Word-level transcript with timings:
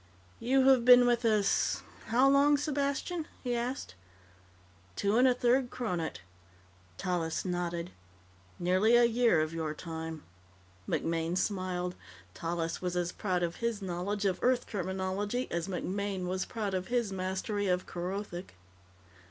"You 0.39 0.65
have 0.67 0.83
been 0.83 1.05
with 1.05 1.23
us... 1.25 1.83
how 2.07 2.27
long, 2.27 2.57
Sepastian?" 2.57 3.27
he 3.43 3.55
asked. 3.55 3.93
"Two 4.95 5.17
and 5.17 5.27
a 5.27 5.35
third 5.35 5.69
Kronet." 5.69 6.21
Tallis 6.97 7.45
nodded. 7.45 7.91
"Nearly 8.57 8.95
a 8.95 9.03
year 9.03 9.41
of 9.41 9.53
your 9.53 9.75
time." 9.75 10.23
MacMaine 10.89 11.37
smiled. 11.37 11.93
Tallis 12.33 12.81
was 12.81 12.97
as 12.97 13.11
proud 13.11 13.43
of 13.43 13.57
his 13.57 13.79
knowledge 13.79 14.25
of 14.25 14.39
Earth 14.41 14.65
terminology 14.65 15.47
as 15.51 15.67
MacMaine 15.67 16.25
was 16.25 16.45
proud 16.45 16.73
of 16.73 16.87
his 16.87 17.13
mastery 17.13 17.67
of 17.67 17.85
Kerothic. 17.85 18.55